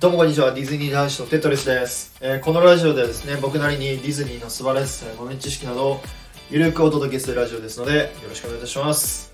[0.00, 6.00] どうもこんにちは、ディズニー男子のテトリスです、えーこのラジオではですね、僕なりにディズニーの素晴らしさや豆知識などを
[6.48, 9.30] ゆるくお届けするラジオですので、よろしくお願いいたします。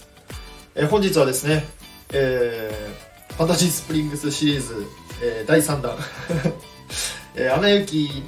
[0.74, 1.64] えー本日はですね、
[2.12, 4.86] えーファンタジースプリングスシリーズ、
[5.22, 5.96] えー第3弾、
[7.36, 8.24] えーアナ雪、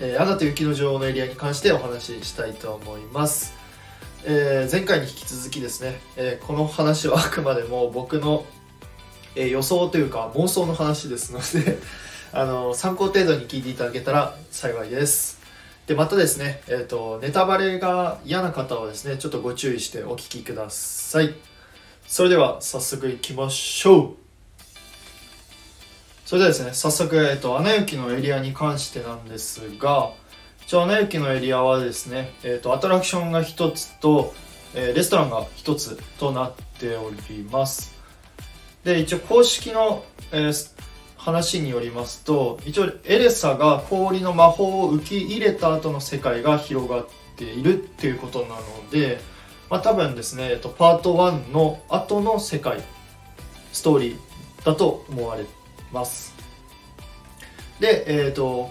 [0.00, 3.52] えーアナと雪の女王のエリアに関してお話ししたいと思います。
[4.24, 8.44] えー前回に引き続きですね、えーこの話はあくまでも僕の
[9.34, 11.78] え予想というか妄想の話ですので
[12.32, 15.38] あの参考程度に聞いていただけたら幸いです。
[15.86, 21.34] でまたですね、えー、とネタバレが嫌な方はですねちょっとご注意してお聞きください。
[22.06, 24.14] それでは早速いきましょう。
[26.26, 30.10] それではですね早速、えー、とアナ雪のエリアに関してなんですが
[30.60, 34.34] 一応アナ雪のエリアはですね、えー、とアトラクションが1つと、
[34.74, 37.97] えレストランが1つとなっております。
[38.84, 40.78] で一応公式の、えー
[41.18, 49.18] 話によりますと一応エレサが氷の魔法を受け入れた後の世界が広がっているっていうことなので、
[49.68, 52.80] まあ、多分ですね、えっと、パート1の後の世界
[53.72, 55.44] ストーリーだと思われ
[55.92, 56.34] ます。
[57.80, 58.70] でえっ、と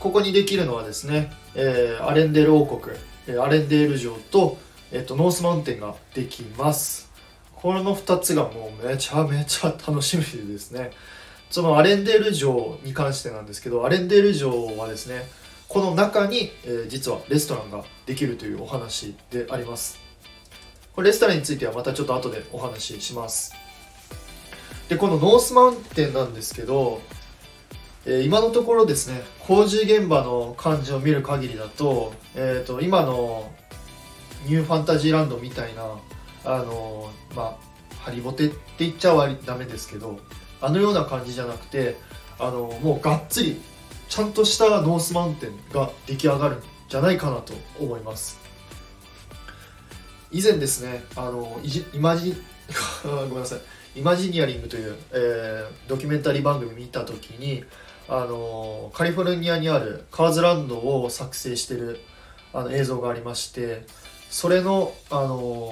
[0.00, 2.96] ここにできるのはですね、えーアレンデール王国
[3.38, 4.58] アレンデール城と,、
[4.90, 7.13] えーとノースマウンテンができます。
[7.64, 10.90] この2つがもうめちゃめちゃ楽しみですね。
[11.48, 15.22] そのアレンデール城に関してなんですけどアレンデール城はですね
[15.66, 19.98] この中に、えー実はレストランができるというお話であります。
[20.94, 23.54] これレストランについてはまたちょっと後でお話しします。
[24.90, 27.00] でこのノースマウンテンなんですけど、
[28.04, 33.50] えー今のところですね工事現場の感じを見る限りだと,、えー、と今の
[34.44, 35.96] ニューファンタジーランドみたいな
[36.44, 39.14] あのまあハリボテって言っちゃ
[39.46, 40.18] ダメですけど
[40.60, 41.96] あのような感じじゃなくて
[42.38, 43.60] あのもうがっつり
[44.08, 48.38] ちゃんとしたノースマウンテンが出来上がるんじゃないかなと思います。
[50.30, 52.34] 以前ですねあのイジイマジ
[53.04, 57.62] ごめんなさいイマジニアリングという、えードキュメンタリー番組見た時に
[58.08, 62.00] あのカリフォルニアにあるカーズランドを作成してる
[62.52, 63.84] あの映像がありまして
[64.28, 65.70] それのあの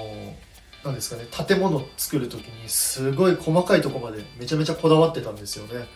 [0.84, 5.86] なんですかね建物作る時にすごい細かいとこまでめちゃめちゃこだわってたんですよね。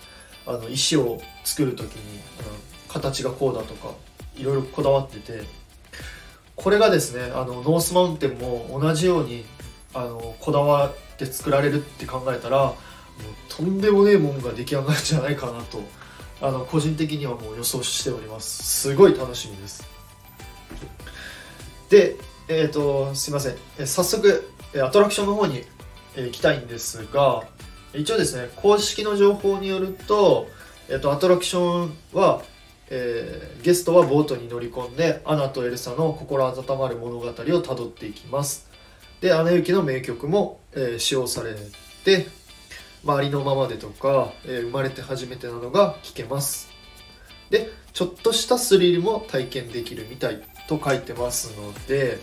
[0.47, 2.23] あの石を作る時に、うん
[2.89, 3.91] 形がこうだとか
[4.37, 5.67] いろいろこだわってて。
[6.55, 9.45] これがですねあのノースマウンテンも同じように
[9.93, 12.75] あのこだわって作られるって考えたらもう
[13.55, 15.83] とんでもねえもんが出来上がるんじゃないかなと
[16.41, 18.89] あの個人的にはもう予想しております。
[18.89, 19.87] すごい楽しみです。
[21.91, 22.17] で
[22.49, 23.57] えっ、とすいません。
[23.79, 25.65] え早速えアトラクションの方に
[26.17, 27.45] えー行きたいんですが
[27.95, 30.49] 一応ですね公式の情報によると、
[30.89, 32.43] えっとアトラクションは、
[32.91, 38.71] えーゲストはボートに乗り込んでアナとエルサの心温まる物語をたどっていきます。
[39.21, 41.55] で「アナ雪」の名曲も、え使用され
[42.05, 42.29] て
[43.03, 46.69] 「周りのままで」とか、え生まれて初めて」などが聴けます。
[47.51, 50.43] でちょっとしたスリルも体験できるみたい。
[50.67, 52.19] と書いてますので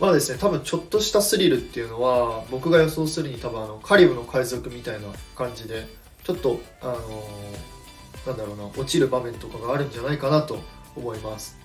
[0.00, 5.86] まあですね多分ちょっとしたスリルっていうのは僕が予想するに多分あのカリブの海賊みたいな感じで
[6.24, 7.74] ちょっとあのー
[8.26, 10.58] なんだろうな落ちる場面とかがあるんじゃないかなと
[10.96, 11.58] 思います。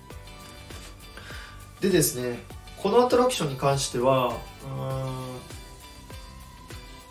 [1.80, 2.38] でですね
[2.76, 4.36] このアトラクションに関しては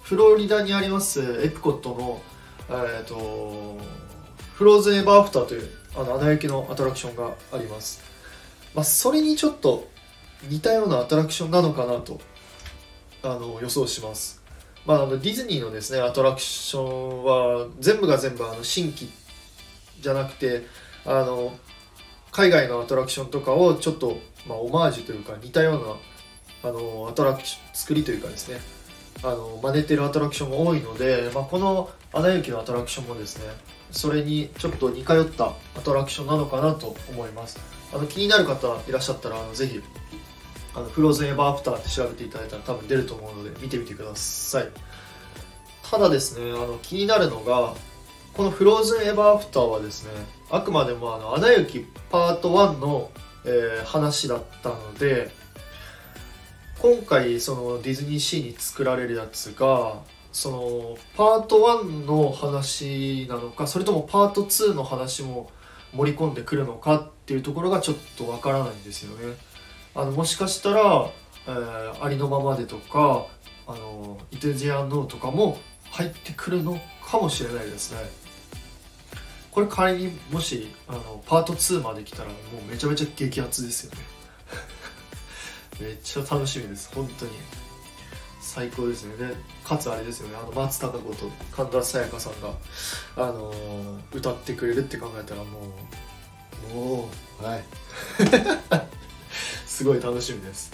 [0.04, 2.22] フロリダにありますエプコットの
[2.70, 3.78] えっ、と
[4.54, 8.02] フローズンエバーアフターというあのアナ雪のアトラクションがあります。
[8.74, 9.88] まあそれにちょっと
[10.48, 12.20] 似たようなアトラクションなのかなと
[13.24, 14.42] あの予想します、
[14.86, 19.10] まあ、あのディズニーのですねアトラクションは全部が全部あの新規
[20.00, 20.66] じゃなくて
[21.06, 21.52] あの
[22.32, 24.18] 海外のアトラクションとかをちょっと、
[24.48, 26.00] まあ、オマージュというか似たよ
[26.62, 28.60] うなあのアトラクション作りというかですね。
[29.22, 33.46] あの真似てるアトラクションが多いので、まあ、この「アナ雪」のアトラクションもですね
[33.92, 37.60] それにちょっと似通ったアトラクションなのかなと思います。
[37.94, 39.82] あの気になる方いらっしゃったらあのぜひ
[40.76, 44.70] あのフローズンエバーアフターって調べていただいたら多分出ると思うので見てみてください。
[45.90, 47.74] ただですねあの気になるのが
[48.34, 50.12] このフローズンエバーアフターはですね
[50.52, 51.80] あくまでもあの「アナ雪」
[52.12, 53.10] パート1の、
[53.44, 55.32] えー話だったので
[56.82, 59.98] 今回そのディズニーシーに作られるやつが
[60.32, 65.52] そのパート1の話なのかそれともパート2の話も
[65.94, 69.36] 盛り込んでくるのかっていうところがちょっとわからないんですよね。
[69.94, 71.10] あのもしかしたら、
[71.48, 73.26] えーありのままでとか
[73.68, 75.58] あのイテジアンノーとかも
[75.92, 78.00] 入ってくるのかもしれないですね
[79.52, 82.36] これ仮にもしあのパート2まで来たらも
[82.68, 84.19] うめちゃめちゃ激アツですよね
[85.80, 86.92] めっちゃ楽しみです。
[86.94, 87.32] 本当に。
[88.42, 89.14] 最高ですね。
[89.64, 90.36] かつあれですよね。
[90.42, 92.50] あの松たか子と神田沙也加さんが、
[93.16, 95.60] あのー歌ってくれるって考えたらも
[96.72, 97.10] うも
[97.42, 97.64] うはい。
[99.68, 100.72] すごい楽しみです。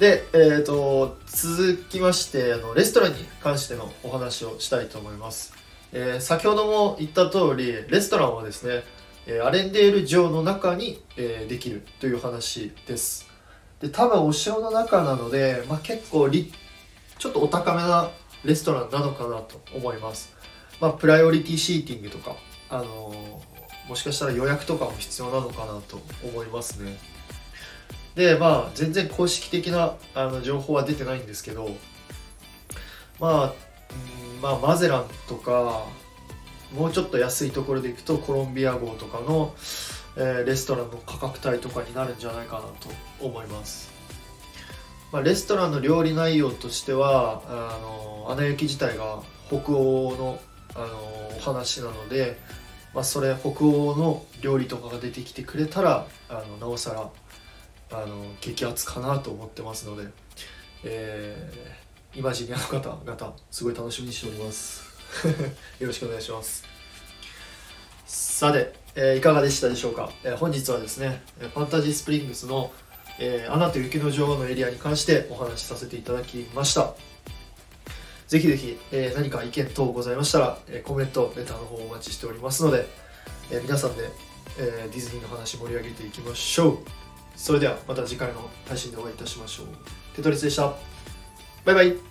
[0.00, 5.52] で、えー、と続きましてあのレストランに関してのお話をしたいと思います、
[5.92, 8.82] えー先ほども言った通りレストランはですね、
[9.44, 13.29] アレンデール城の中に、えできるという話です。
[13.80, 16.52] で多分お城の中なので、まあ、結構り
[17.18, 18.10] ちょっとお高めな
[18.44, 20.34] レストランなのかなと思います、
[20.80, 22.36] まあ、プライオリティシーティングとか、
[22.68, 23.50] あのー
[23.90, 26.96] もしかしたら予約とかも必要なのかなと思いますね。
[28.14, 31.70] でまあ全然公式的なあの情報は出てないんですけど
[33.18, 33.54] まあ、
[34.40, 35.86] まあマゼランとか
[36.72, 39.54] もうちょっと安いところで行くとコロンビア号とかの、
[40.16, 42.88] えーレストランの価格帯とかになるんじゃないかなと
[43.20, 43.90] 思います、
[45.12, 50.40] まあ、レストランの料理内容としてはあのアナ雪自体が北欧の
[50.74, 52.38] あのお話なので、
[52.94, 56.92] まあ、それ北欧の料理とかが出てきてくれたらあのなおさ
[57.90, 60.08] らあの激アツかなと思ってますので、
[60.84, 61.80] えー
[62.12, 64.82] イマジニアの方々すごい楽しみにしております。
[65.78, 66.64] よろしくお願いします。
[68.04, 72.72] さて、えーいかがでしたでしょうか、えー本日はですねファンタジースプリングスの、
[73.18, 76.94] えーアナと雪の女王のエリアに関してお話しさせていただきました。
[78.28, 82.86] ぜひぜひ、えー何か意見等ございましたら、えコメントレターの方お待ちしておりますので、
[83.50, 84.08] え皆さんで、
[84.58, 86.78] えディズニーの話盛り上げていきましょう。
[87.34, 89.66] それではまた次回の配信でお会いいたしましょう。
[90.14, 90.74] テトリスでした。
[91.64, 92.09] バイバイ。